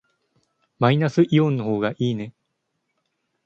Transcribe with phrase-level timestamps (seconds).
[0.79, 2.33] マイナスイオンの方がいいね。